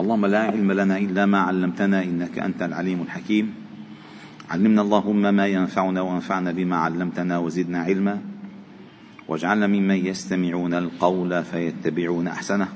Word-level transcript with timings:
اللهم 0.00 0.26
لا 0.26 0.38
علم 0.38 0.72
لنا 0.72 0.98
إلا 0.98 1.26
ما 1.26 1.38
علمتنا 1.38 2.02
إنك 2.02 2.38
أنت 2.38 2.62
العليم 2.62 3.02
الحكيم. 3.02 3.54
علمنا 4.50 4.82
اللهم 4.82 5.34
ما 5.34 5.46
ينفعنا 5.46 6.00
وانفعنا 6.00 6.52
بما 6.52 6.76
علمتنا 6.76 7.38
وزدنا 7.38 7.78
علما. 7.78 8.20
واجعلنا 9.28 9.66
ممن 9.66 10.06
يستمعون 10.06 10.74
القول 10.74 11.44
فيتبعون 11.44 12.28
أحسنه. 12.28 12.68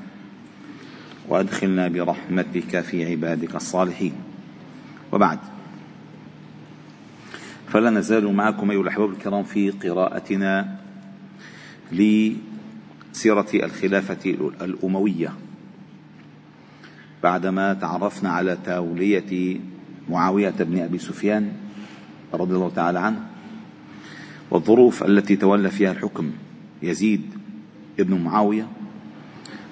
وأدخلنا 1.29 1.89
برحمتك 1.89 2.81
في 2.81 3.11
عبادك 3.11 3.55
الصالحين. 3.55 4.13
وبعد. 5.13 5.39
فلا 7.69 7.91
نزال 7.91 8.35
معكم 8.35 8.71
أيها 8.71 8.81
الأحباب 8.81 9.11
الكرام 9.11 9.43
في 9.43 9.71
قراءتنا 9.71 10.77
لسيرة 11.93 13.49
الخلافة 13.55 14.25
الأموية. 14.61 15.33
بعدما 17.23 17.75
تعرفنا 17.75 18.31
على 18.31 18.59
توليه 18.67 19.61
معاوية 20.11 20.51
بن 20.51 20.79
أبي 20.79 20.99
سفيان 20.99 21.53
رضي 22.35 22.55
الله 22.55 22.71
تعالى 22.71 22.99
عنه 22.99 23.27
والظروف 24.51 25.03
التي 25.03 25.37
تولى 25.37 25.71
فيها 25.71 25.93
الحكم 25.93 26.33
يزيد 26.83 27.23
ابن 28.01 28.15
معاوية. 28.21 28.69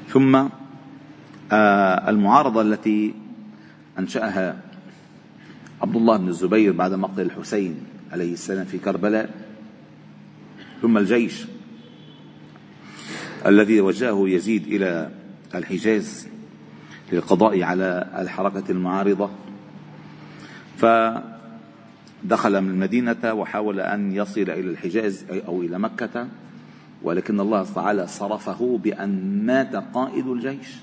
ثم 0.09 0.37
آه، 1.53 2.11
المعارضة 2.11 2.63
التي 2.63 3.15
أنشأها 3.99 4.61
عبد 5.83 5.97
الله 5.97 6.17
بن 6.17 6.29
الزبير 6.29 6.73
بعد 6.73 6.93
مقتل 6.93 7.21
الحسين 7.23 7.77
عليه 8.13 8.33
السلام 8.33 8.65
في 8.65 8.79
كربلاء. 8.79 9.31
ثم 10.83 10.99
الجيش 10.99 11.47
الذي 13.47 13.81
وجهه 13.81 14.29
يزيد 14.29 14.67
إلى 14.67 15.11
الحجاز. 15.55 16.29
للقضاء 17.13 17.63
على 17.63 18.09
الحركة 18.19 18.65
المعارضة. 18.71 19.31
فدخل 20.77 22.61
من 22.61 22.71
المدينة 22.71 23.33
وحاول 23.33 23.81
أن 23.81 24.13
يصل 24.13 24.41
إلى 24.41 24.61
الحجاز 24.61 25.25
أو 25.31 25.63
إلى 25.63 25.79
مكة 25.79 26.29
ولكن 27.03 27.41
الله 27.41 27.67
تعالى 27.75 28.07
صرفه 28.07 28.81
بأن 28.83 29.43
مات 29.47 29.77
قائد 29.77 30.27
الجيش. 30.27 30.77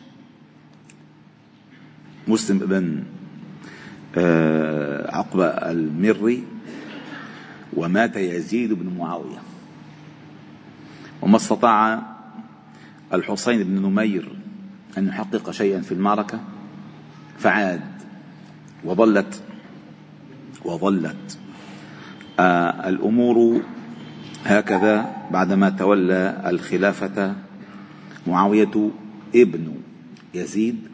مسلم 2.27 2.57
بن 2.57 3.03
آه، 4.17 5.15
عقبة 5.15 5.45
المري 5.45 6.43
ومات 7.73 8.15
يزيد 8.15 8.73
بن 8.73 8.97
معاوية. 8.97 9.39
وما 11.21 11.35
استطاع 11.35 12.01
الحسين 13.13 13.63
بن 13.63 13.81
نمير 13.81 14.44
أن 14.97 15.07
يحقق 15.07 15.51
شيئا 15.51 15.81
في 15.81 15.91
المعركة؟ 15.91 16.39
فعاد. 17.39 17.81
وظلت. 18.83 19.43
وظلت. 20.65 21.37
آه 22.39 22.89
الأمور 22.89 23.61
هكذا 24.45 25.15
بعدما 25.31 25.69
تولى 25.69 26.41
الخلافة 26.45 27.35
معاوية 28.27 28.89
ابن 29.35 29.73
يزيد 30.33 30.87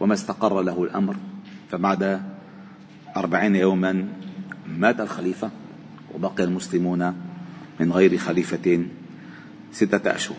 وما 0.00 0.14
استقر 0.14 0.62
له 0.62 0.84
الأمر. 0.84 1.16
فبعد 1.70 2.22
أربعين 3.16 3.56
يوما 3.56 4.08
مات 4.78 5.00
الخليفة 5.00 5.50
وبقي 6.14 6.44
المسلمون 6.44 7.14
من 7.80 7.92
غير 7.92 8.18
خليفة 8.18 8.84
ستة 9.72 10.14
أشهر. 10.14 10.36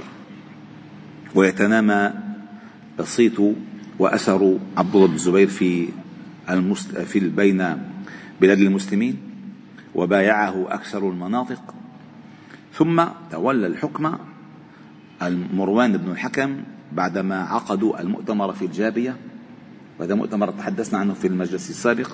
ويتنامى 1.36 2.31
الصيت 3.02 3.38
وأثر 4.00 4.58
عبد 4.78 4.96
الله 4.96 5.08
بن 5.08 5.14
الزبير 5.14 5.48
في 5.48 5.88
في 7.06 7.20
بين 7.20 7.78
بلاد 8.42 8.60
المسلمين 8.60 9.18
وبايعه 9.96 10.66
أكثر 10.74 11.10
المناطق. 11.10 11.74
ثم 12.74 13.04
تولى 13.32 13.68
الحكم 13.68 14.18
المروان 15.22 15.98
بن 15.98 16.12
الحكم 16.12 16.64
بعدما 16.92 17.36
عقدوا 17.44 18.02
المؤتمر 18.02 18.54
في 18.54 18.66
الجابية 18.66 19.16
وهذا 20.00 20.16
مؤتمر 20.16 20.52
تحدثنا 20.52 21.00
عنه 21.00 21.14
في 21.14 21.28
المجلس 21.28 21.70
السابق. 21.70 22.10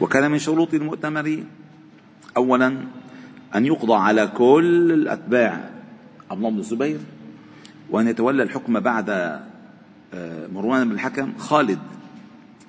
وكان 0.00 0.30
من 0.30 0.38
شروط 0.38 0.74
المؤتمر 0.74 1.42
اولا 2.36 2.66
أن 3.54 3.66
يقضى 3.66 3.94
على 3.94 4.26
كل 4.26 4.92
الأتباع 4.92 5.70
عبد 6.30 6.38
الله 6.38 6.50
بن 6.50 6.58
الزبير 6.58 6.98
وأن 7.90 8.08
يتولى 8.08 8.42
الحكم 8.42 8.80
بعد 8.80 9.10
آه، 10.14 10.46
مروان 10.46 10.88
بن 10.88 10.94
الحكم 10.94 11.32
خالد 11.38 11.78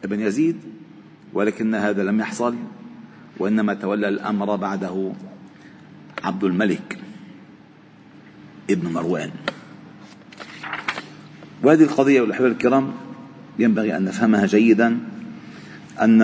بن 0.04 0.20
يزيد 0.20 0.58
ولكن 1.34 1.76
هذا 1.76 2.04
لم 2.04 2.20
يحصل 2.20 2.56
وإنما 3.38 3.74
تولى 3.74 4.08
الأمر 4.08 4.56
بعده 4.56 5.12
عبد 6.24 6.44
الملك 6.44 7.00
ابن 8.70 8.94
مروان. 8.94 9.32
وهذه 11.64 11.84
القضية 11.84 12.22
والأحباب 12.22 12.52
الكرام 12.52 12.92
ينبغي 13.60 13.98
أن 13.98 14.06
نفهمها 14.06 14.46
جيدا 14.46 15.00
أن 16.02 16.22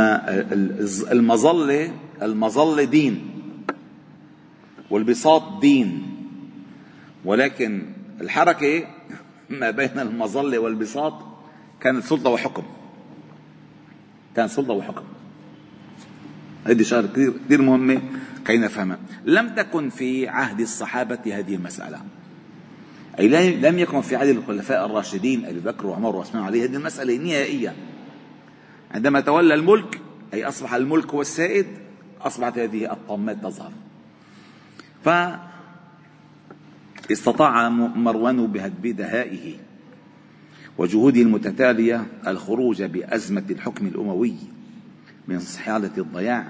المظلة 1.11 1.91
المظلة 2.21 2.83
دين 2.83 3.29
والبساط 4.89 5.61
دين 5.61 6.03
ولكن 7.25 7.94
الحركة 8.21 8.87
ما 9.49 9.71
بين 9.71 9.99
المظلة 9.99 10.59
والبساط. 10.59 11.13
كانت 11.81 12.03
سلطة 12.03 12.29
وحكم. 12.29 12.63
كانت 14.35 14.49
سلطة 14.49 14.73
وحكم. 14.73 15.03
هذه 16.65 16.81
شغلة 16.83 17.07
كثير 17.07 17.33
كثير 17.45 17.61
مهمة 17.61 18.01
كي 18.45 18.57
نفهمها. 18.57 18.97
لم 19.25 19.55
تكن 19.55 19.89
في 19.89 20.27
عهد 20.27 20.59
الصحابة 20.59 21.19
هذه 21.25 21.55
المسألة. 21.55 22.01
أي 23.19 23.55
لم 23.55 23.79
يكن 23.79 24.01
في 24.01 24.15
عهد 24.15 24.27
الخلفاء 24.27 24.85
الراشدين 24.85 25.45
أبي 25.45 25.59
بكر 25.59 25.87
وعمر 25.87 26.15
وعثمان 26.15 26.43
علي 26.43 26.63
هذه 26.63 26.75
المسألة 26.75 27.17
نهائية 27.17 27.75
عندما 28.91 29.19
تولى 29.19 29.53
الملك 29.53 30.01
أي 30.33 30.47
أصبح 30.47 30.73
الملك 30.73 31.13
هو 31.13 31.21
السائد 31.21 31.65
أصبحت 32.21 32.57
هذه 32.57 32.91
الطامات 32.91 33.37
تظهر. 33.43 33.71
ف 35.05 35.09
استطاع 37.11 37.69
مروان 37.69 38.47
بدهائه 38.83 39.53
وجهوده 40.77 41.21
المتتالية 41.21 42.05
الخروج 42.27 42.83
بأزمة 42.83 43.43
الحكم 43.49 43.87
الأموي 43.87 44.35
من 45.27 45.39
حالة 45.65 45.91
الضياع 45.97 46.45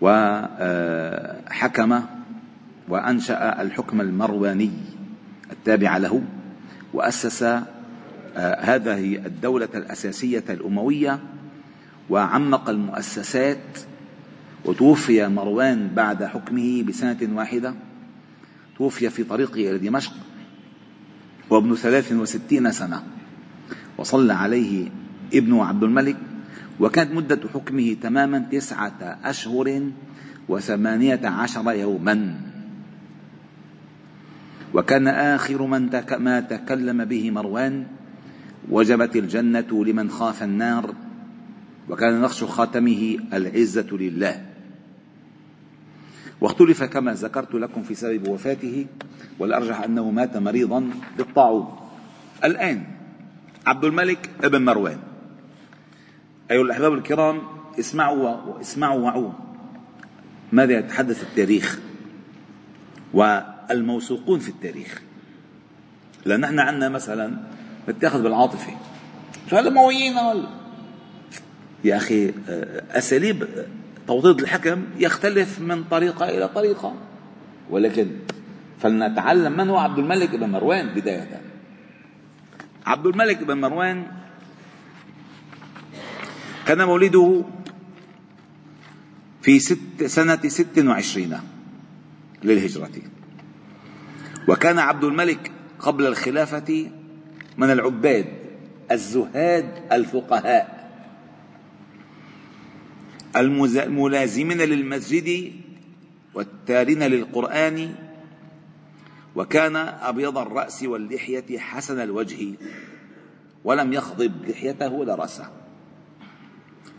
وحكم 0.00 2.02
وأنشأ 2.88 3.62
الحكم 3.62 4.00
المرواني 4.00 4.70
التابع 5.52 5.96
له 5.96 6.22
وأسس 6.94 7.42
آه، 7.42 7.64
هذه 8.60 9.26
الدولة 9.26 9.68
الأساسية 9.74 10.44
الأموية 10.50 11.20
وعمق 12.10 12.70
المؤسسات 12.70 13.78
وتوفي 14.64 15.28
مروان 15.28 15.88
بعد 15.94 16.24
حكمه 16.24 16.82
بسنة 16.82 17.28
واحدة. 17.32 17.74
توفي 18.78 19.10
في 19.10 19.24
طريقه 19.24 19.70
إلى 19.70 19.78
دمشق 19.78 20.12
وابن 21.50 21.74
ثلاث 21.74 22.12
وستين 22.12 22.72
سنة 22.72 23.02
وصلى 23.98 24.32
عليه 24.32 24.90
ابن 25.34 25.58
عبد 25.58 25.82
الملك 25.82 26.16
وكانت 26.80 27.12
مدة 27.12 27.40
حكمه 27.54 27.96
تماما 28.02 28.38
تسعة 28.38 29.18
أشهر 29.24 29.82
وثمانية 30.48 31.20
عشر 31.24 31.72
يوما. 31.72 32.40
وكان 34.74 35.08
آخر 35.08 35.66
من 35.66 35.90
تك 35.90 36.12
ما 36.12 36.40
تكلم 36.40 37.04
به 37.04 37.30
مروان 37.30 37.86
وجبت 38.70 39.16
الجنة 39.16 39.84
لمن 39.84 40.10
خاف 40.10 40.42
النار 40.42 40.94
وكان 41.88 42.20
نقش 42.20 42.44
خاتمه 42.44 43.18
العزة 43.32 43.88
لله. 43.92 44.47
واختلف 46.40 46.82
كما 46.84 47.14
ذكرت 47.14 47.54
لكم 47.54 47.82
في 47.82 47.94
سبب 47.94 48.28
وفاته 48.28 48.86
والأرجح 49.38 49.82
أنه 49.82 50.10
مات 50.10 50.36
مريضا 50.36 50.90
بالطاعون. 51.16 51.76
الآن 52.44 52.84
عبد 53.66 53.84
الملك 53.84 54.30
ابن 54.44 54.64
مروان. 54.64 54.98
أيها 56.50 56.62
الأحباب 56.62 56.94
الكرام 56.94 57.42
اسمعوا 57.78 58.60
اسمعوا 58.60 59.00
وعوا 59.00 59.30
ماذا 60.52 60.78
يتحدث 60.78 61.22
التاريخ 61.22 61.78
والموثوقون 63.14 64.38
في 64.38 64.48
التاريخ. 64.48 65.02
لأن 66.24 66.40
نحن 66.40 66.58
عندنا 66.58 66.88
مثلا 66.88 67.36
نتاخذ 67.88 68.22
بالعاطفة. 68.22 68.72
شو 69.50 69.56
هالأمويين 69.56 70.14
يا 71.84 71.96
أخي 71.96 72.28
آه، 72.48 72.98
أساليب 72.98 73.46
توطيد 74.08 74.40
الحكم 74.40 74.84
يختلف 74.98 75.60
من 75.60 75.84
طريقة 75.84 76.28
إلى 76.28 76.48
طريقة. 76.48 76.94
ولكن 77.70 78.08
فلنتعلم 78.80 79.56
من 79.56 79.70
هو 79.70 79.76
عبد 79.76 79.98
الملك 79.98 80.36
بن 80.36 80.50
مروان 80.50 80.88
بداية. 80.88 81.40
عبد 82.86 83.06
الملك 83.06 83.42
بن 83.42 83.60
مروان 83.60 84.06
كان 86.66 86.86
مولده 86.86 87.44
في 89.42 89.58
ست 89.58 90.04
سنة 90.06 90.48
ست 90.48 90.78
وعشرين 90.78 91.38
للهجرة. 92.42 92.90
وكان 94.48 94.78
عبد 94.78 95.04
الملك 95.04 95.52
قبل 95.78 96.06
الخلافة 96.06 96.90
من 97.58 97.70
العباد 97.70 98.26
الزهاد 98.90 99.68
الفقهاء. 99.92 100.77
الملازمين 103.40 104.58
للمسجد 104.58 105.52
والتارين 106.34 107.02
للقرآن 107.02 107.94
وكان 109.36 109.76
أبيض 109.76 110.38
الرأس 110.38 110.82
واللحية 110.82 111.58
حسن 111.58 112.00
الوجه 112.00 112.46
ولم 113.64 113.92
يخضب 113.92 114.44
لحيته 114.48 114.92
ولا 114.92 115.14
رأسه. 115.14 115.50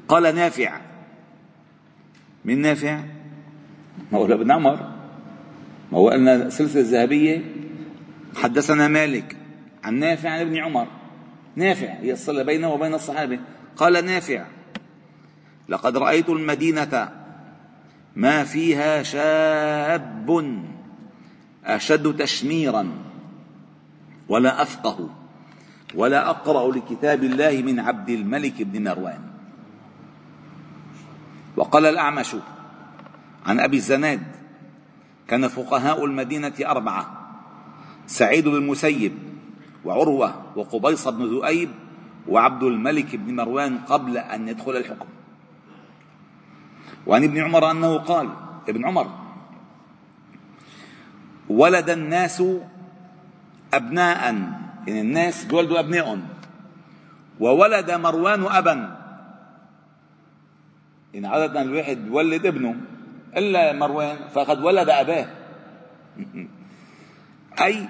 قال 0.07 0.35
نافع. 0.35 0.81
من 2.45 2.61
نافع؟ 2.61 3.03
مولى 4.11 4.37
بن 4.37 4.51
عمر. 4.51 4.75
ما 5.91 5.97
هو 5.97 6.09
قلنا 6.09 6.35
السلسلة 6.35 6.81
الذهبية 6.81 7.41
حدثنا 8.35 8.87
مالك 8.87 9.37
عن 9.83 9.99
نافع 9.99 10.29
عن 10.29 10.39
ابن 10.39 10.57
عمر. 10.57 10.87
نافع 11.55 11.87
هي 11.87 12.13
الصلة 12.13 12.43
بينه 12.43 12.73
وبين 12.73 12.93
الصحابة. 12.93 13.39
قال 13.77 14.05
نافع. 14.05 14.45
لقد 15.69 15.97
رأيت 15.97 16.29
المدينة. 16.29 17.09
ما 18.15 18.43
فيها 18.43 19.03
شاب 19.03 20.29
أشد 21.65 22.15
تشميرا 22.17 22.91
ولا 24.29 24.61
أفقه 24.61 25.09
ولا 25.95 26.29
أقرأ 26.29 26.71
لكتاب 26.71 27.23
الله 27.23 27.61
من 27.61 27.79
عبد 27.79 28.09
الملك 28.09 28.61
بن 28.61 28.83
مروان. 28.83 29.21
وقال 31.57 31.85
الأعمش 31.85 32.35
عن 33.45 33.59
أبي 33.59 33.77
الزناد 33.77 34.23
كان 35.27 35.47
فقهاء 35.47 36.05
المدينة 36.05 36.53
أربعة 36.65 37.05
سعيد 38.07 38.47
بن 38.47 38.55
المسيب 38.55 39.13
وعروة 39.85 40.33
وقبيص 40.55 41.07
بن 41.07 41.25
ذؤيب 41.25 41.69
وعبد 42.27 42.63
الملك 42.63 43.15
بن 43.15 43.35
مروان 43.35 43.77
قبل 43.77 44.17
أن 44.17 44.47
يدخل 44.47 44.71
الحكم. 44.71 45.18
وعن 47.07 47.23
ابن 47.23 47.43
عمر 47.43 47.71
أنه 47.71 47.97
قال 47.97 48.29
ابن 48.69 48.85
عمر 48.85 49.07
ولد 51.49 51.89
الناس 51.89 52.43
أبناء 53.73 54.35
يعني 54.87 55.01
الناس 55.01 55.47
ولدوا 55.53 55.79
أبناء 55.79 56.19
وولد 57.39 57.91
مروان 57.91 58.45
أبا. 58.45 58.99
يعني 61.13 61.27
عادة 61.27 61.61
الواحد 61.61 61.97
بيولد 61.97 62.45
ابنه 62.45 62.75
إلا 63.37 63.73
مروان 63.73 64.17
فقد 64.33 64.63
ولد 64.63 64.89
أباه. 64.89 65.27
أي 67.65 67.89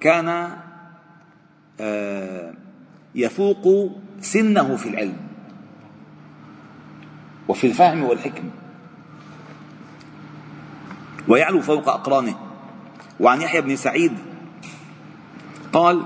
كان 0.00 0.56
آه، 1.80 2.54
يفوق 3.14 3.92
سنه 4.20 4.76
في 4.76 4.88
العلم. 4.88 5.25
وفي 7.48 7.66
الفهم 7.66 8.04
والحكم. 8.04 8.50
ويعلو 11.28 11.60
فوق 11.60 11.88
أقرانه. 11.88 12.36
وعن 13.20 13.40
يحيى 13.40 13.60
بن 13.60 13.76
سعيد 13.76 14.12
قال 15.72 16.02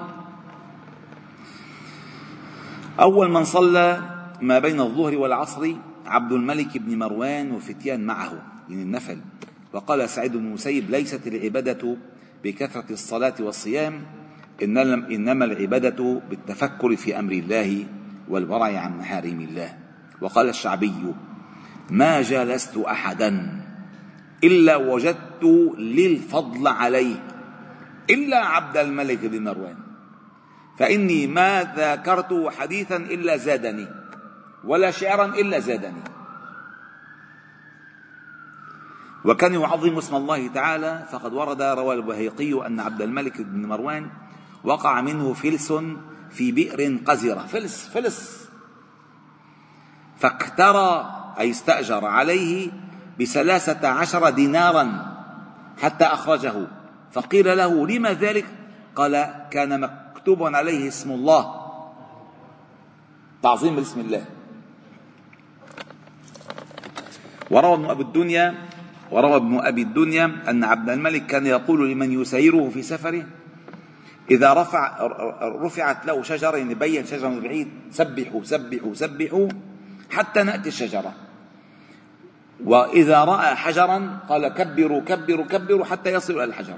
أول 3.00 3.30
من 3.30 3.44
صلى 3.44 4.02
ما 4.40 4.58
بين 4.58 4.80
الظهر 4.80 5.18
والعصر 5.18 5.74
عبد 6.06 6.32
الملك 6.32 6.78
بن 6.78 6.98
مروان 6.98 7.52
وفتيان 7.52 8.06
معه 8.06 8.32
يعني 8.68 8.82
النفل. 8.82 9.18
وقال 9.72 10.08
سعيد 10.08 10.36
بن 10.36 10.46
المسيب 10.46 10.90
ليست 10.90 11.26
العبادة 11.26 11.96
بكثرة 12.44 12.92
الصلاة 12.92 13.34
والصيام 13.40 14.02
إنما 14.62 15.44
العبادة 15.44 16.20
بالتفكر 16.30 16.96
في 16.96 17.18
أمر 17.18 17.32
الله 17.32 17.86
والورع 18.28 18.78
عن 18.78 18.98
محارم 18.98 19.40
الله. 19.40 19.78
وقال 20.20 20.48
الشعبي 20.48 21.14
ما 21.90 22.22
جالست 22.22 22.76
أحدا 22.76 23.62
إلا 24.44 24.76
وجدت 24.76 25.44
للفضل 25.78 26.68
عليه 26.68 27.16
إلا 28.10 28.38
عبد 28.38 28.76
الملك 28.76 29.18
بن 29.18 29.44
مروان. 29.44 29.76
فإني 30.78 31.26
ما 31.26 31.74
ذاكرت 31.76 32.52
حديثا 32.58 32.96
إلا 32.96 33.36
زادني 33.36 33.88
ولا 34.64 34.90
شعرا 34.90 35.24
إلا 35.24 35.58
زادني. 35.58 36.02
وكان 39.24 39.54
يعظم 39.54 39.98
اسم 39.98 40.16
الله 40.16 40.48
تعالى 40.48 41.06
فقد 41.12 41.32
ورد 41.32 41.62
روى 41.62 41.94
البهيقي 41.94 42.66
أن 42.66 42.80
عبد 42.80 43.02
الملك 43.02 43.40
بن 43.40 43.66
مروان 43.66 44.10
وقع 44.64 45.00
منه 45.00 45.32
فلس 45.32 45.72
في 46.30 46.52
بئر 46.52 46.98
قزرة 47.06 47.46
فلس 47.46 47.88
فلس. 47.88 48.48
فاقترى 50.18 51.19
أي 51.38 51.50
استأجر 51.50 52.04
عليه 52.04 52.70
بثلاثة 53.20 53.88
عشر 53.88 54.30
دينارا 54.30 54.86
حتى 55.82 56.04
أخرجه. 56.04 56.54
فقيل 57.12 57.56
له 57.56 57.86
لما 57.86 58.12
ذلك؟ 58.12 58.46
قال 58.96 59.34
كان 59.50 59.80
مكتوب 59.80 60.42
عليه 60.42 60.88
اسم 60.88 61.10
الله. 61.10 61.42
تعظيم 63.42 63.76
باسم 63.76 64.00
الله. 64.00 64.24
وروى 67.50 67.74
ابن 67.74 67.84
أبي 67.84 68.02
الدنيا 68.02 68.54
وروى 69.10 69.36
ابن 69.36 69.58
أبي 69.58 69.82
الدنيا 69.82 70.24
أن 70.48 70.64
عبد 70.64 70.90
الملك 70.90 71.26
كان 71.26 71.46
يقول 71.46 71.90
لمن 71.90 72.20
يسيره 72.20 72.68
في 72.68 72.82
سفره 72.82 73.26
إذا 74.30 74.52
رفع 74.52 75.06
رفعت 75.42 76.06
له 76.06 76.22
شجرة 76.22 76.56
يعني 76.56 76.74
بين 76.74 77.06
شجرة 77.06 77.40
بعيد 77.40 77.68
سبحوا 77.90 78.42
سبحوا 78.44 78.94
سبحوا. 78.94 79.48
حتى 80.10 80.42
نأتي 80.42 80.68
الشجرة. 80.68 81.14
وإذا 82.64 83.24
رأى 83.24 83.54
حجرا 83.54 84.18
قال 84.28 84.48
كبروا 84.48 85.00
كبروا 85.00 85.46
كبروا 85.46 85.84
حتى 85.84 86.12
يصل 86.12 86.32
إلى 86.32 86.44
الحجر. 86.44 86.76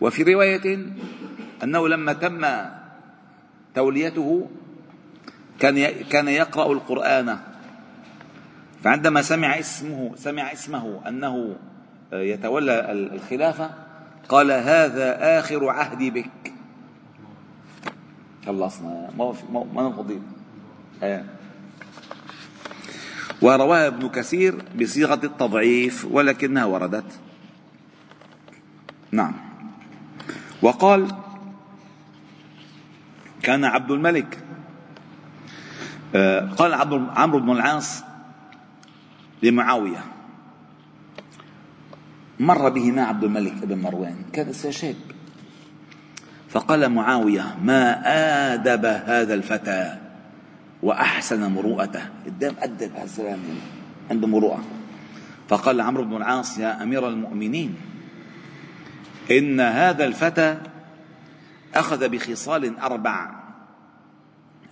وفي 0.00 0.22
رواية 0.22 0.86
أنه 1.62 1.88
لما 1.88 2.12
تم 2.12 2.46
توليته 3.74 4.48
كان 5.58 5.86
كان 6.10 6.28
يقرأ 6.28 6.72
القرآن. 6.72 7.38
فعندما 8.84 9.22
سمع 9.22 9.58
اسمه 9.58 10.16
سمع 10.16 10.52
اسمه 10.52 11.08
أنه 11.08 11.56
يتولى 12.12 12.92
الخلافة 12.92 13.70
قال 14.28 14.50
هذا 14.50 15.38
آخر 15.38 15.68
عهدي 15.68 16.10
بك. 16.10 16.52
خلصنا. 18.46 19.10
ما 19.18 19.34
ما 19.52 19.64
ما 19.74 19.82
نقضي. 19.82 20.20
ورواها 23.42 23.86
ابن 23.86 24.08
كثير 24.08 24.62
بصيغة 24.80 25.20
التضعيف 25.24 26.06
ولكنها 26.10 26.64
وردت. 26.64 27.20
نعم. 29.12 29.32
وقال 30.62 31.08
كان 33.42 33.64
عبد 33.64 33.90
الملك. 33.90 34.38
آه، 36.14 36.40
قال 36.40 36.74
عمرو 37.16 37.40
بن 37.40 37.50
العاص 37.50 38.02
لمعاوية. 39.42 40.04
مر 42.40 42.68
به 42.68 42.92
مع 42.92 43.02
عبد 43.02 43.24
الملك 43.24 43.52
بن 43.52 43.78
مروان 43.78 44.16
كان 44.32 44.52
شاب 44.52 44.96
فقال 46.48 46.88
معاوية 46.88 47.56
ما 47.62 48.02
آدب 48.54 48.84
هذا 48.84 49.34
الفتى؟ 49.34 49.99
وأحسن 50.82 51.50
مروءته. 51.50 52.02
قدام 52.26 52.54
أدب 52.58 52.96
هالزلمة 52.96 53.38
عنده 54.10 54.26
مروءة. 54.26 54.64
فقال 55.48 55.80
عمرو 55.80 56.04
بن 56.04 56.16
العاص 56.16 56.58
يا 56.58 56.82
أمير 56.82 57.08
المؤمنين 57.08 57.74
إن 59.30 59.60
هذا 59.60 60.04
الفتى 60.04 60.58
أخذ 61.74 62.08
بخصال 62.08 62.78
أربع 62.78 63.30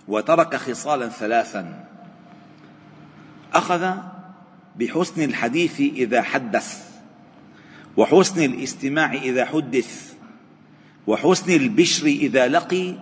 وترك 0.07 0.55
خصالا 0.55 1.07
ثلاثا. 1.07 1.85
أخذ 3.53 3.93
بحسن 4.75 5.21
الحديث 5.21 5.81
إذا 5.81 6.21
حدث 6.21 6.89
وحسن 7.97 8.43
الاستماع 8.43 9.13
إذا 9.13 9.45
حدث 9.45 10.13
وحسن 11.07 11.51
البشر 11.51 12.05
إذا 12.05 12.47
لقي 12.47 12.95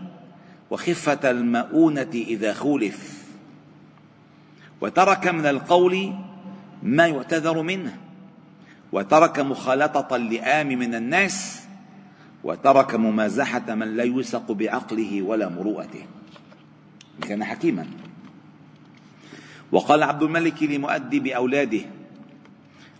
وخفة 0.72 1.32
المؤونة 1.32 2.12
إذا 2.14 2.54
خولف. 2.54 3.24
وترك 4.82 5.28
من 5.28 5.46
القول 5.46 6.14
ما 6.84 7.08
يعتذر 7.08 7.62
منه. 7.62 7.98
وترك 8.92 9.40
مخالطة 9.40 10.16
اللئام 10.16 10.68
من 10.68 10.96
الناس. 10.96 11.64
وترك 12.44 12.96
ممازحة 12.96 13.76
من 13.76 13.98
لا 13.98 14.04
يوثق 14.04 14.52
بعقله 14.52 15.22
ولا 15.22 15.50
مروءته. 15.50 16.06
كان 17.22 17.44
حكيما. 17.44 17.86
وقال 19.72 20.04
عبد 20.04 20.24
الملك 20.24 20.64
لمؤدب 20.64 21.28
أولاده 21.28 21.82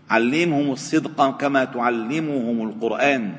علمهم 0.10 0.72
الصدق 0.72 1.38
كما 1.38 1.66
تعلمهم 1.66 2.70
القرآن. 2.70 3.34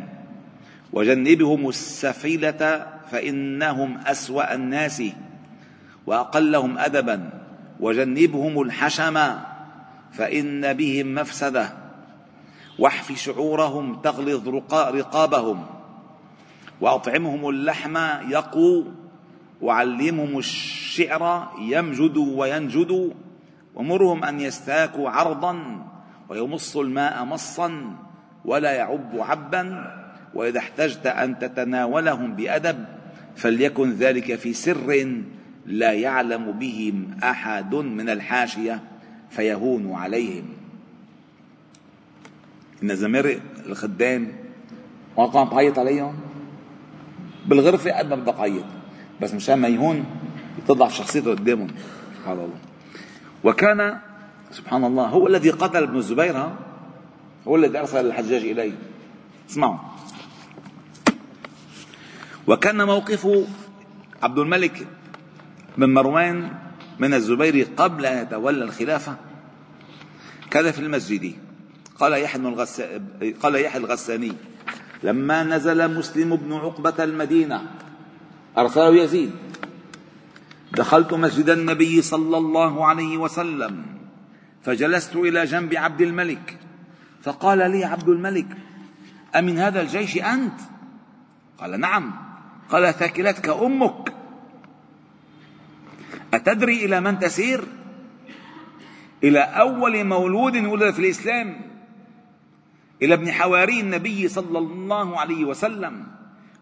وجنبهم 0.93 1.69
السفيلة 1.69 2.87
فإنهم 3.11 3.99
أسوأ 4.07 4.55
الناس 4.55 5.03
وأقلهم 6.07 6.79
أدبا. 6.79 7.31
وجنبهم 7.81 8.63
الحشم 8.63 9.39
فإن 10.13 10.73
بهم 10.73 11.15
مفسدة. 11.15 11.73
واحف 12.79 13.13
شعورهم 13.13 14.01
تغلظ 14.01 14.49
رقابهم. 14.73 15.67
وأطعمهم 16.81 17.49
اللحم 17.49 17.97
يقو 18.31 18.85
وعلمهم 19.63 20.39
الشعر 20.39 21.49
يمجد 21.61 22.17
وينجد. 22.17 23.13
ومرهم 23.75 24.25
أن 24.25 24.41
يستاكوا 24.41 25.11
عرضا 25.11 25.85
ويمصوا 26.29 26.85
الماء 26.85 27.25
مصا 27.25 27.97
ولا 28.45 28.73
يعب 28.73 29.11
عبا. 29.15 29.98
وإذا 30.35 30.59
احتجت 30.59 31.07
أن 31.07 31.39
تتناولهم 31.39 32.35
بأدب 32.35 32.85
فليكن 33.37 33.93
ذلك 33.93 34.35
في 34.35 34.53
سر 34.53 35.23
لا 35.67 35.93
يعلم 35.93 36.53
به 36.53 36.95
أحد 37.23 37.75
من 37.75 38.09
الحاشية 38.09 38.83
فيهون 39.31 39.95
عليهم. 39.95 40.45
إن 42.83 42.97
زمير 42.97 43.41
الخدام 43.67 44.33
كان 45.17 45.51
تعيط 45.51 45.79
عليهم 45.79 46.15
بالغرفة 47.47 47.99
قد 47.99 48.09
ما 48.11 48.17
بدك 48.17 48.35
تعيط 48.35 48.65
بس 49.21 49.35
مشان 49.35 49.59
ما 49.59 49.69
يهون 49.69 50.05
تضعف 50.69 50.95
شخصيته 50.95 51.31
قدامهم 51.31 51.69
سبحان 52.19 52.39
الله. 52.39 52.59
وكان 53.45 53.99
سبحان 54.51 54.85
الله 54.85 55.07
هو 55.07 55.27
الذي 55.27 55.51
قتل 55.51 55.83
ابن 55.83 55.97
الزبير 55.97 56.49
هو 57.49 57.57
الذي 57.57 57.79
أرسل 57.79 58.07
الحجاج 58.07 58.43
إليه. 58.43 58.73
اسمعوا. 59.51 59.77
وكان 62.49 62.87
موقف 62.87 63.29
عبد 64.23 64.39
الملك 64.39 64.87
بن 65.79 65.95
مروان 65.95 66.51
من 66.99 67.15
الزبير 67.15 67.69
قبل 67.77 68.07
أن 68.07 68.23
يتولى 68.23 68.65
الخلافة. 68.65 69.17
كان 70.51 70.71
في 70.71 70.79
المسجد. 70.79 71.35
قال 71.99 72.13
يحيى 72.13 72.41
الغس... 72.41 72.83
قال 73.43 73.55
يحيى 73.55 73.81
الغساني 73.81 74.33
لما 75.03 75.43
نزل 75.43 75.95
مسلم 75.99 76.37
بن 76.37 76.53
عقبة 76.53 77.05
المدينة 77.05 77.63
أرسله 78.59 78.97
يزيد 79.03 79.31
دخلت 80.73 81.13
مسجد 81.13 81.51
النبي 81.51 82.03
صلى 82.03 82.39
الله 82.39 82.87
عليه 82.87 83.17
وسلم 83.17 83.85
فجلست 84.63 85.17
إلى 85.17 85.45
جنب 85.45 85.75
عبد 85.75 86.01
الملك 86.01 86.59
فقال 87.23 87.59
لي 87.71 87.85
عبد 87.85 88.09
الملك 88.09 88.47
أمن 89.37 89.59
هذا 89.59 89.81
الجيش 89.81 90.17
أنت؟ 90.17 90.61
قال 91.59 91.81
نعم. 91.81 92.28
قال 92.71 92.95
ثكلتك 92.95 93.49
أمك. 93.49 94.15
أتدري 96.35 96.85
إلى 96.85 97.01
من 97.01 97.19
تسير؟ 97.19 97.65
إلى 99.25 99.41
أول 99.41 100.05
مولود 100.05 100.57
ولد 100.57 100.95
في 100.95 100.99
الإسلام. 100.99 101.61
إلى 103.03 103.15
ابن 103.15 103.33
حواري 103.33 103.81
النبي 103.81 104.29
صلى 104.29 104.59
الله 104.59 105.21
عليه 105.21 105.45
وسلم. 105.45 106.07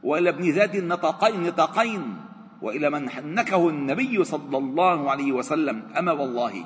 وإلى 0.03 0.31
ابن 0.31 0.51
ذات 0.51 0.75
النطاقين 0.75 1.43
نطاقين 1.43 2.17
وإلى 2.63 2.91
من 2.91 3.11
حنكه 3.11 3.69
النبي 3.69 4.25
صلى 4.25 4.59
الله 4.59 5.11
عليه 5.11 5.33
وسلم. 5.33 5.83
أما 5.99 6.13
والله 6.13 6.65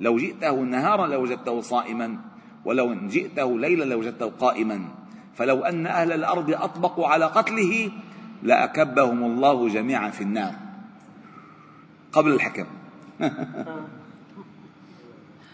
لو 0.00 0.16
جئته 0.16 0.52
نهارا 0.52 1.06
لوجدته 1.06 1.60
صائما. 1.60 2.18
ولو 2.64 2.94
جئته 2.94 3.58
ليلا 3.58 3.84
لوجدته 3.84 4.26
قائما. 4.26 4.80
فلو 5.34 5.60
أن 5.64 5.86
أهل 5.86 6.12
الأرض 6.12 6.50
أطبقوا 6.50 7.08
على 7.08 7.24
قتله 7.24 7.90
لأكبهم 8.42 9.24
الله 9.24 9.68
جميعا 9.68 10.10
في 10.10 10.20
النار. 10.20 10.54
قبل 12.12 12.32
الحكم. 12.32 12.66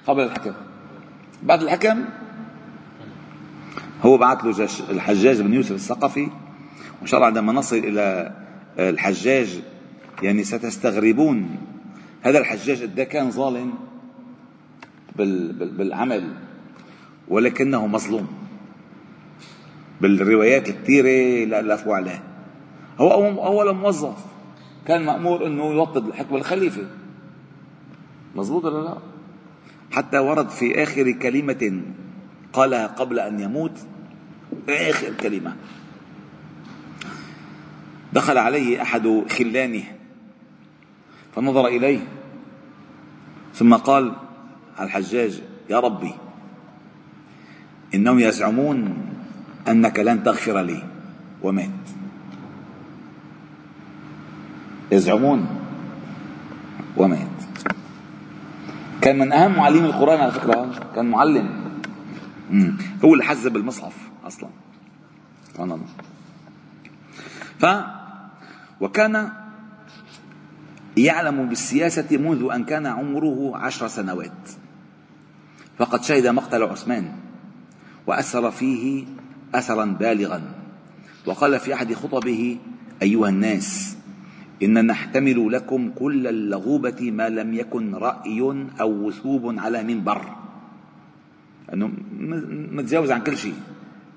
قبل 0.06 0.22
الحكم. 0.22 0.52
بعد 1.42 1.62
الحكم 1.62 2.04
هو 4.02 4.16
بعث 4.18 4.44
له 4.44 4.68
الحجاج 4.90 5.40
بن 5.40 5.54
يوسف 5.54 5.72
الثقفي 5.72 6.28
وإن 7.00 7.06
شاء 7.06 7.18
الله 7.18 7.26
عندما 7.26 7.52
نصل 7.52 7.76
إلى 7.76 8.32
الحجاج 8.78 9.62
يعني 10.22 10.44
ستستغربون 10.44 11.56
هذا 12.22 12.38
الحجاج 12.38 12.82
قد 12.82 13.00
كان 13.00 13.30
ظالم 13.30 13.74
بالعمل 15.16 16.32
ولكنه 17.28 17.86
مظلوم. 17.86 18.28
بالروايات 20.00 20.68
الكثيرة 20.68 21.44
لا 21.48 21.60
ألفوا 21.60 21.96
عليه. 21.96 22.33
هو 22.98 23.10
أول 23.46 23.74
موظف 23.74 24.16
كان 24.86 25.04
مأمور 25.04 25.46
أنه 25.46 25.64
يوطد 25.64 26.06
الحكم 26.06 26.36
الخليفة. 26.36 26.82
مظبوط 28.36 28.64
ولا 28.64 28.84
لا؟ 28.84 28.98
حتى 29.92 30.18
ورد 30.18 30.48
في 30.48 30.82
آخر 30.82 31.10
كلمة 31.10 31.82
قالها 32.52 32.86
قبل 32.86 33.18
أن 33.18 33.40
يموت. 33.40 33.86
آخر 34.68 35.14
كلمة. 35.20 35.56
دخل 38.12 38.38
عليه 38.38 38.82
أحد 38.82 39.24
خلانه 39.38 39.84
فنظر 41.36 41.66
إليه 41.66 42.00
ثم 43.54 43.74
قال 43.74 44.12
الحجاج 44.80 45.42
يا 45.70 45.80
ربي 45.80 46.14
إنهم 47.94 48.18
يزعمون 48.18 48.96
أنك 49.68 49.98
لن 49.98 50.22
تغفر 50.22 50.60
لي. 50.60 50.82
ومات. 51.42 51.70
يزعمون 54.94 55.46
ومات. 56.96 57.28
كان 59.00 59.18
من 59.18 59.32
أهم 59.32 59.56
معلمي 59.56 59.86
القرآن 59.86 60.20
على 60.20 60.32
فكرة 60.32 60.70
كان 60.94 61.10
معلم. 61.10 61.64
هو 63.04 63.12
اللي 63.12 63.24
حزب 63.24 63.56
المصحف 63.56 63.96
أصلا. 64.24 64.48
سبحان 65.48 65.72
الله. 65.72 65.86
ف 67.58 67.66
وكان 68.80 69.32
يعلم 70.96 71.48
بالسياسة 71.48 72.16
منذ 72.16 72.48
أن 72.54 72.64
كان 72.64 72.86
عمره 72.86 73.56
عشر 73.56 73.88
سنوات. 73.88 74.50
فقد 75.78 76.02
شهد 76.02 76.26
مقتل 76.26 76.62
عثمان 76.62 77.12
وأثر 78.06 78.50
فيه 78.50 79.04
أثرا 79.54 79.84
بالغا. 79.84 80.42
وقال 81.26 81.60
في 81.60 81.74
أحد 81.74 81.94
خطبه 81.94 82.58
أيها 83.02 83.28
الناس 83.28 83.93
إن 84.62 84.86
نحتمل 84.86 85.52
لكم 85.52 85.90
كل 85.90 86.26
اللغوبة 86.26 87.10
ما 87.10 87.28
لم 87.28 87.54
يكن 87.54 87.94
رأي 87.94 88.66
أو 88.80 88.90
وثوب 88.90 89.58
على 89.58 89.82
منبر. 89.82 90.20
أنه 91.72 91.90
متجاوز 92.72 93.10
عن 93.10 93.20
كل 93.20 93.36
شيء. 93.36 93.54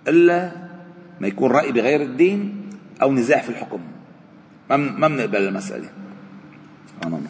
إلا 0.08 0.52
ما 1.22 1.28
يكون 1.28 1.52
رأي 1.52 1.72
بغير 1.72 2.02
الدين 2.02 2.70
أو 3.02 3.14
نزاع 3.14 3.42
في 3.42 3.50
الحكم. 3.50 3.80
ما 4.70 5.08
بنقبل 5.08 5.48
المسألة. 5.48 5.90
سبحان 6.88 7.14
الله. 7.14 7.30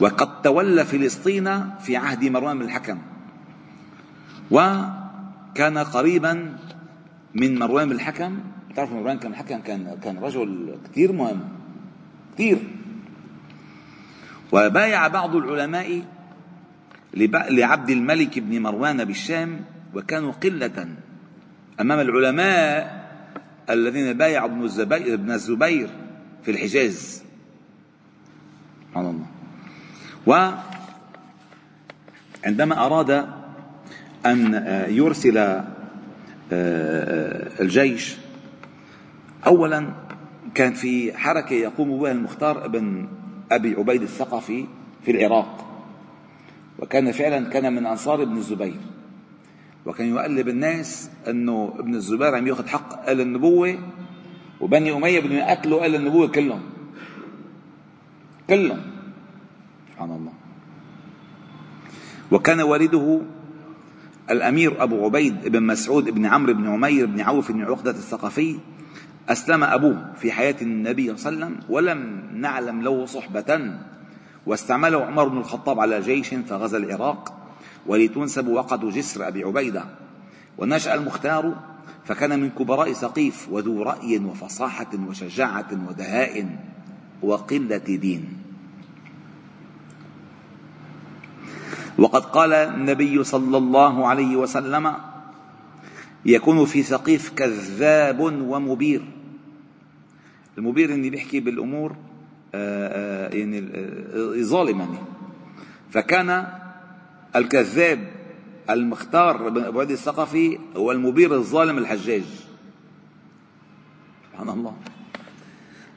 وقد 0.00 0.42
تولى 0.42 0.84
فلسطين 0.84 1.70
في 1.80 1.96
عهد 1.96 2.24
مروان 2.24 2.58
بن 2.58 2.64
الحكم. 2.64 2.98
وكان 4.50 5.78
قريبا 5.78 6.56
من 7.34 7.58
مروان 7.58 7.88
بن 7.88 7.94
الحكم 7.94 8.38
تعرف 8.76 8.92
مروان 8.92 9.18
كان 9.18 9.32
الحكم 9.32 9.60
كان 9.60 9.98
كان 10.02 10.18
رجل 10.18 10.78
كثير 10.90 11.12
مهم. 11.12 11.40
كثير 12.34 12.58
وبايع 14.52 15.08
بعض 15.08 15.36
العلماء 15.36 16.02
لعبد 17.50 17.90
الملك 17.90 18.38
بن 18.38 18.62
مروان 18.62 19.04
بالشام 19.04 19.60
وكانوا 19.94 20.32
قلة 20.32 20.88
أمام 21.80 22.00
العلماء 22.00 22.98
الذين 23.70 24.12
بايعوا 24.12 24.48
ابن 24.48 24.64
الزبير, 24.64 25.14
ابن 25.14 25.30
الزبير 25.30 25.90
في 26.42 26.50
الحجاز. 26.50 27.22
سبحان 28.88 29.06
الله. 29.06 29.26
وعندما 32.44 32.86
أراد 32.86 33.26
أن 34.26 34.64
يرسل 34.88 35.38
آه، 36.52 37.60
الجيش 37.60 38.16
أولا 39.46 39.92
كان 40.54 40.72
في 40.72 41.18
حركة 41.18 41.54
يقوم 41.54 41.98
بها 41.98 42.12
المختار 42.12 42.68
بن 42.68 43.08
أبي 43.52 43.74
عبيد 43.74 44.02
الثقفي 44.02 44.66
في 45.04 45.10
العراق 45.10 45.64
وكان 46.78 47.12
فعلا 47.12 47.48
كان 47.50 47.72
من 47.72 47.86
أنصار 47.86 48.22
ابن 48.22 48.36
الزبير 48.36 48.80
وكان 49.86 50.14
يقلب 50.14 50.48
الناس 50.48 51.10
إنه 51.28 51.74
ابن 51.78 51.94
الزبير 51.94 52.34
عم 52.34 52.46
يأخذ 52.46 52.68
حق 52.68 53.08
آل 53.08 53.20
النبوة 53.20 53.78
وبني 54.60 54.92
أمية 54.92 55.20
بدهم 55.20 55.32
يقتلوا 55.32 55.86
آل 55.86 55.94
النبوة 55.94 56.28
كلهم. 56.28 56.60
كلهم. 58.48 58.80
سبحان 59.92 60.10
الله. 60.10 60.32
وكان 62.32 62.60
والده 62.60 63.20
الأمير 64.30 64.82
أبو 64.82 65.04
عبيد 65.04 65.48
بن 65.48 65.62
مسعود 65.62 66.10
بن 66.10 66.26
عمرو 66.26 66.54
بن 66.54 66.68
عمير 66.68 67.06
بن 67.06 67.20
عوف 67.20 67.52
بن 67.52 67.62
عقدة 67.62 67.90
الثقفي 67.90 68.58
أسلم 69.28 69.64
أبوه 69.64 70.12
في 70.20 70.32
حياة 70.32 70.56
النبي 70.62 71.16
صلى 71.16 71.32
الله 71.32 71.44
عليه 71.44 71.54
وسلم 71.56 71.70
ولم 71.74 72.22
نعلم 72.34 72.82
له 72.82 73.06
صحبة 73.06 73.72
واستعمله 74.46 75.04
عمر 75.04 75.28
بن 75.28 75.38
الخطاب 75.38 75.80
على 75.80 76.00
جيش 76.00 76.28
فغزا 76.28 76.78
العراق 76.78 77.34
ولتنسب 77.86 78.48
وقد 78.48 78.88
جسر 78.88 79.28
أبي 79.28 79.44
عبيدة. 79.44 79.84
ونشأ 80.58 80.94
المختار 80.94 81.54
فكان 82.04 82.40
من 82.40 82.50
كبراء 82.50 82.92
سقيف 82.92 83.48
وذو 83.50 83.82
رأي 83.82 84.18
وفصاحة 84.18 84.90
وشجاعة 85.08 85.68
ودهاء 85.88 86.56
وقلة 87.22 87.76
دين. 87.76 88.24
وقد 91.98 92.24
قال 92.24 92.52
النبي 92.52 93.24
صلى 93.24 93.56
الله 93.56 94.06
عليه 94.06 94.36
وسلم 94.36 94.94
يكون 96.24 96.64
في 96.64 96.82
ثقيف 96.82 97.30
كذاب 97.30 98.20
ومبير. 98.20 99.17
المبير 100.58 100.90
اللي 100.90 101.10
بيحكي 101.10 101.40
بالأمور 101.40 101.96
آه، 102.54 103.28
آه، 103.28 103.34
يعني 103.34 103.58
آه، 103.58 104.42
ظالما. 104.42 104.86
فكان 105.90 106.46
الكذاب 107.36 108.08
المختار 108.70 109.48
بن 109.48 109.64
أبو 109.64 109.80
عدي 109.80 109.92
الثقفي 109.92 110.58
هو 110.76 110.92
المبير 110.92 111.34
الظالم 111.34 111.78
الحجاج. 111.78 112.24
سبحان 114.32 114.48
الله. 114.48 114.76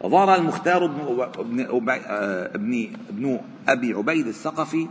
ظهر 0.03 0.35
المختار 0.35 0.85
ابن 0.85 1.59
ابن 1.59 2.87
ابن 3.09 3.39
ابي 3.67 3.93
عبيد 3.93 4.27
الثقفي 4.27 4.87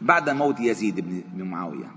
بعد 0.00 0.30
موت 0.30 0.60
يزيد 0.60 1.24
بن 1.34 1.44
معاوية. 1.44 1.90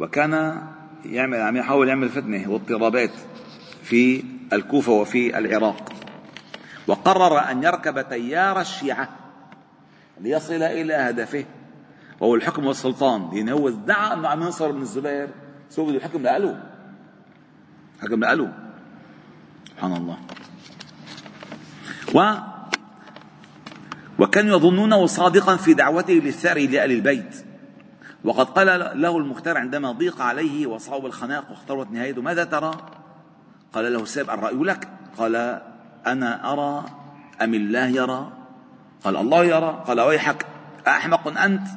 وكان 0.00 0.62
يعمل 1.04 1.40
عم 1.40 1.56
يحاول 1.56 1.88
يعمل 1.88 2.08
فتنة 2.08 2.50
واضطرابات 2.50 3.12
في 3.82 4.22
الكوفة 4.52 4.92
وفي 4.92 5.38
العراق. 5.38 5.92
وقرر 6.86 7.50
أن 7.50 7.62
يركب 7.62 8.08
تيار 8.08 8.60
الشيعة 8.60 9.08
ليصل 10.20 10.62
إلى 10.62 10.94
هدفه. 10.94 11.44
وهو 12.20 12.34
الحكم 12.34 12.66
والسلطان. 12.66 13.30
لأن 13.32 13.48
هو 13.48 13.68
ادعى 13.68 14.12
أنه 14.12 14.28
عم 14.28 14.42
ينصر 14.42 14.70
بن 14.70 14.82
الزبير 14.82 15.28
سوى 15.70 15.96
الحكم 15.96 16.22
لأله 16.22 16.62
حكم 18.02 18.20
لأله 18.20 18.52
سبحان 19.70 19.96
الله. 19.96 20.18
و 22.14 22.34
وكانوا 24.18 24.56
يظنونه 24.56 25.06
صادقا 25.06 25.56
في 25.56 25.74
دعوته 25.74 26.14
للثأر 26.14 26.58
لآل 26.58 26.90
البيت. 26.90 27.44
وقد 28.24 28.46
قال 28.46 28.66
له 29.02 29.16
المختار 29.16 29.58
عندما 29.58 29.92
ضيق 29.92 30.20
عليه 30.20 30.66
وصعب 30.66 31.06
الخناق 31.06 31.50
واخترت 31.50 31.90
نهايته 31.90 32.22
ماذا 32.22 32.44
ترى؟ 32.44 32.99
قال 33.72 33.92
له 33.92 34.02
السيب 34.02 34.30
الرأي 34.30 34.56
لك؟ 34.56 34.88
قال 35.18 35.60
أنا 36.06 36.52
أرى 36.52 36.84
أم 37.42 37.54
الله 37.54 37.86
يرى؟ 37.86 38.32
قال 39.04 39.16
الله 39.16 39.44
يرى. 39.44 39.84
قال 39.86 40.00
ويحك 40.00 40.46
أحمق 40.88 41.38
أنت؟ 41.38 41.68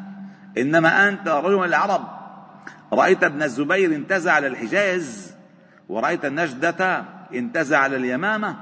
إنما 0.57 1.09
أنت 1.09 1.27
رجل 1.27 1.65
العرب 1.65 2.07
رأيت 2.93 3.23
ابن 3.23 3.43
الزبير 3.43 3.95
انتزع 3.95 4.31
على 4.31 4.47
الحجاز 4.47 5.33
ورأيت 5.89 6.25
النجدة 6.25 7.05
انتزع 7.33 7.77
على 7.77 7.95
اليمامة 7.95 8.55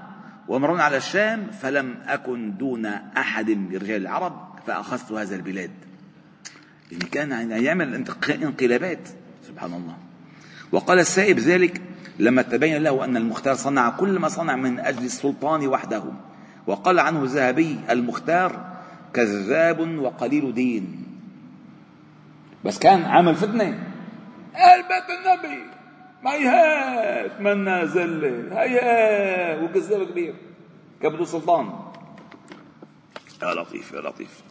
ومرون 0.48 0.80
على 0.80 0.98
الشام 0.98 1.48
فلم 1.62 1.96
أكن 2.08 2.58
دون 2.58 2.86
أحد 3.18 3.50
من 3.50 3.76
رجال 3.76 4.02
العرب 4.02 4.52
فأخذت 4.68 5.12
هذا 5.12 5.36
البلاد. 5.36 5.72
يعني 6.92 7.06
كان 7.06 7.52
يعمل 7.52 8.06
انقلابات 8.30 9.10
سبحان 9.48 9.74
الله. 9.74 9.98
وقال 10.72 11.00
السائب 11.00 11.40
ذلك 11.40 11.82
لما 12.20 12.42
تبين 12.42 12.84
له 12.84 13.06
أن 13.06 13.18
المختار 13.18 13.56
صنع 13.56 13.90
كل 13.90 14.20
ما 14.20 14.28
صنع 14.28 14.56
من 14.56 14.80
أجل 14.80 15.06
السلطان 15.06 15.68
وحده. 15.68 16.04
وقال 16.68 17.00
عنه 17.00 17.24
الذهبي 17.24 17.80
المختار 17.90 18.82
كذاب 19.14 20.00
وقليل 20.00 20.54
دين. 20.54 21.06
بس 22.66 22.80
كان 22.80 23.02
عامل 23.02 23.36
فتنة 23.36 23.84
قال 24.56 24.84
بيت 24.84 25.08
النبي 25.20 25.64
هيهات 26.26 27.42
منا 27.42 27.86
زلة 27.86 28.62
هيهات 28.62 29.64
وكذاب 29.64 30.08
كبير. 30.12 30.36
كبدو 31.02 31.26
سلطان. 31.26 31.70
يا 33.44 33.54
لطيف 33.54 33.92
يا 33.92 34.02
لطيف. 34.02 34.44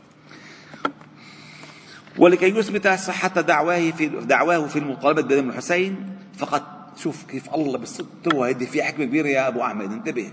ولكي 2.18 2.46
يثبت 2.58 2.88
صحة 2.88 3.40
دعواه 3.40 3.90
في 3.90 4.06
دعواه 4.06 4.66
في 4.66 4.78
المطالبة 4.78 5.22
بدم 5.22 5.50
الحسين 5.50 6.16
فقد 6.36 6.62
شوف 6.96 7.24
كيف 7.24 7.54
الله 7.54 7.78
بالصدق 7.78 8.34
هيدي 8.34 8.66
في 8.66 8.82
حكمة 8.82 9.04
كبيرة 9.04 9.28
يا 9.28 9.48
أبو 9.48 9.62
أحمد. 9.62 9.92
انتبه. 9.92 10.32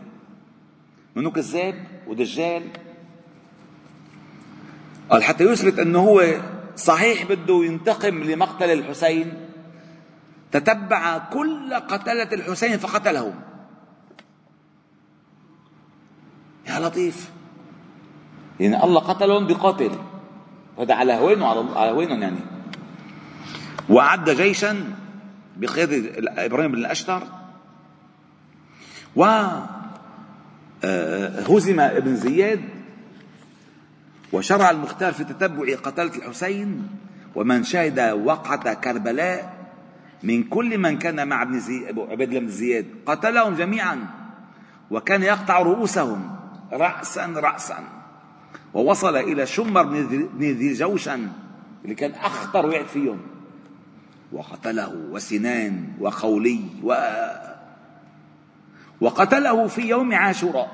منو 1.15 1.31
كذاب 1.31 1.75
ودجال؟ 2.07 2.63
قال 5.09 5.23
حتى 5.23 5.43
يثبت 5.43 5.79
أنه 5.79 5.99
هو 5.99 6.41
صحيح 6.75 7.25
بده 7.25 7.63
ينتقم 7.63 8.23
لمقتل 8.23 8.71
الحسين 8.71 9.33
تتبع 10.51 11.17
كل 11.17 11.73
قتلة 11.73 12.33
الحسين 12.33 12.77
فقتلهم. 12.77 13.35
يا 16.67 16.79
لطيف. 16.79 17.29
يعني 18.59 18.83
الله 18.83 18.99
قتلهم 18.99 19.47
بقاتل. 19.47 19.91
هذا 20.79 20.93
على 20.93 21.13
هوينه 21.13 21.47
على 21.77 21.91
هوينهم 21.91 22.21
يعني. 22.21 22.39
وأعد 23.89 24.29
جيشا 24.29 24.83
بقيادة 25.57 26.11
إبراهيم 26.45 26.71
بن 26.71 26.77
الأشتر 26.77 27.23
و 29.15 29.23
آه، 30.83 31.41
هزم 31.41 31.79
ابن 31.79 32.15
زياد 32.15 32.61
وشرع 34.33 34.69
المختار 34.69 35.13
في 35.13 35.23
تتبع 35.23 35.75
قتلة 35.75 36.15
الحسين 36.15 36.87
ومن 37.35 37.63
شهد 37.63 37.99
وقعة 37.99 38.73
كربلاء 38.73 39.57
من 40.23 40.43
كل 40.43 40.77
من 40.77 40.97
كان 40.97 41.27
مع 41.27 41.41
ابن 41.41 41.59
زي... 41.59 41.87
عبيد 41.87 42.29
الله 42.29 42.39
بن 42.39 42.49
زياد 42.49 42.85
قتلهم 43.05 43.55
جميعا 43.55 44.07
وكان 44.91 45.23
يقطع 45.23 45.59
رؤوسهم 45.59 46.35
رأسا 46.73 47.25
رأسا. 47.25 47.96
ووصل 48.77 49.15
إلى 49.15 49.45
شمر 49.45 49.83
بن 49.83 50.51
ذي 50.51 50.73
جوشن 50.73 51.27
اللي 51.83 51.95
كان 51.95 52.11
أخطر 52.11 52.65
واحد 52.65 52.85
فيهم 52.85 53.17
وقتله 54.31 54.95
وسنان 55.11 55.87
وخولي 55.99 56.61
و 56.83 56.95
وقتله 59.01 59.67
في 59.67 59.81
يوم 59.81 60.13
عاشوراء. 60.13 60.71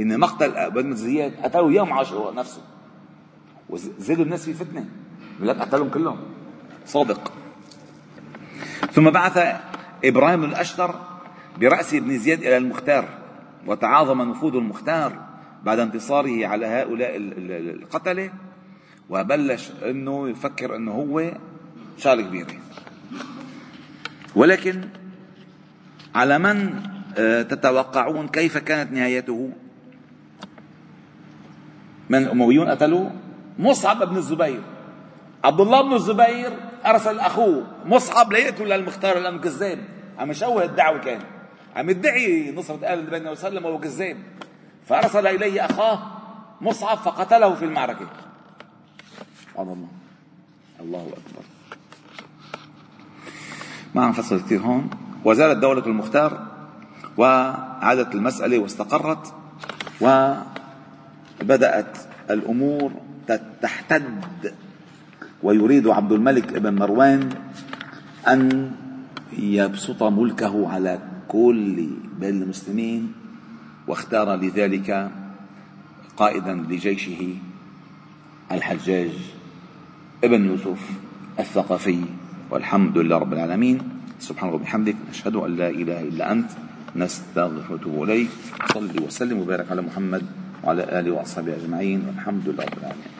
إن 0.00 0.20
مقتل 0.20 0.70
بن 0.70 0.94
زياد 0.96 1.32
قتله 1.42 1.72
يوم 1.72 1.92
عاشوراء 1.92 2.34
نفسه. 2.34 2.62
وزادوا 3.68 4.24
الناس 4.24 4.44
في 4.44 4.54
فتنة. 4.54 4.84
لا 5.40 5.52
قتلهم 5.52 5.88
كلهم. 5.88 6.18
صادق. 6.86 7.32
ثم 8.92 9.10
بعث 9.10 9.60
إبراهيم 10.04 10.44
الأشتر 10.44 10.94
برأس 11.60 11.94
ابن 11.94 12.18
زياد 12.18 12.38
إلى 12.38 12.56
المختار 12.56 13.08
وتعاظم 13.66 14.22
نفوذ 14.22 14.54
المختار. 14.54 15.29
بعد 15.64 15.78
انتصاره 15.78 16.46
على 16.46 16.66
هؤلاء 16.66 17.16
القتلة 17.16 18.30
وبلش 19.10 19.70
إنه 19.84 20.28
يفكر 20.28 20.76
إنه 20.76 20.92
هو 20.92 21.32
شغلة 21.98 22.22
كبيرة. 22.22 22.46
ولكن 24.36 24.84
على 26.14 26.38
من 26.38 26.82
آه، 27.18 27.42
تتوقعون 27.42 28.28
كيف 28.28 28.58
كانت 28.58 28.92
نهايته؟ 28.92 29.50
من 32.10 32.18
الأمويون 32.18 32.68
قتلوا 32.68 33.10
مصعب 33.58 34.08
بن 34.08 34.16
الزبير. 34.16 34.60
عبد 35.44 35.60
الله 35.60 35.82
بن 35.82 35.92
الزبير 35.92 36.52
أرسل 36.86 37.18
أخوه 37.18 37.66
مصعب 37.84 38.32
ليقتل 38.32 38.72
المختار 38.72 39.18
لأنه 39.18 39.38
كذاب. 39.38 39.78
عم 40.18 40.30
يشوه 40.30 40.64
الدعوة 40.64 40.98
كان. 40.98 41.20
عم 41.76 41.90
يدعي 41.90 42.52
نصرة 42.56 42.76
آل 42.76 42.98
النبي 42.98 43.10
صلى 43.10 43.18
الله 43.18 43.28
عليه 43.28 43.30
وسلم 43.30 43.64
وهو 43.64 43.78
كذاب. 43.78 44.16
فأرسل 44.90 45.26
إليه 45.26 45.64
أخاه 45.64 46.02
مصعب 46.60 46.98
فقتله 46.98 47.54
في 47.54 47.64
المعركة. 47.64 48.06
سبحان 49.42 49.68
الله. 49.68 49.88
الله 50.80 51.02
أكبر. 51.02 51.44
ما 53.94 54.04
عم 54.04 54.12
فصل 54.12 54.40
كثير 54.40 54.60
هون. 54.60 54.90
وزالت 55.24 55.58
دولة 55.58 55.86
المختار 55.86 56.46
وعادت 57.18 58.14
المسألة 58.14 58.58
واستقرت 58.58 59.34
وبدأت 61.40 61.98
الأمور 62.30 62.92
تحتد. 63.62 64.54
ويريد 65.42 65.88
عبد 65.88 66.12
الملك 66.12 66.58
بن 66.58 66.74
مروان 66.74 67.30
أن 68.28 68.72
يبسط 69.32 70.02
ملكه 70.02 70.72
على 70.72 70.98
كل 71.28 71.88
بين 72.18 72.42
المسلمين 72.42 73.19
واختار 73.90 74.36
لذلك 74.36 75.10
قائدا 76.16 76.54
لجيشه 76.54 77.34
الحجاج 78.52 79.10
ابن 80.24 80.40
يوسف 80.46 80.82
الثقفي 81.38 82.00
والحمد 82.50 82.98
لله 82.98 83.16
رب 83.18 83.32
العالمين. 83.32 83.78
سبحان 84.20 84.50
ربي 84.50 84.64
بحمدك 84.64 84.96
نشهد 85.10 85.36
أن 85.36 85.56
لا 85.56 85.70
إله 85.70 86.00
إلا 86.00 86.32
أنت 86.32 86.50
نستغفر 86.96 87.72
ونتوب 87.72 88.02
إليك 88.02 88.30
صلي 88.74 88.98
وسلم 89.06 89.38
وبارك 89.38 89.70
على 89.70 89.82
محمد 89.82 90.22
وعلى 90.64 90.82
آله 91.00 91.10
وأصحابه 91.10 91.56
أجمعين 91.56 92.04
والحمد 92.06 92.48
لله 92.48 92.64
رب 92.64 92.78
العالمين. 92.78 93.19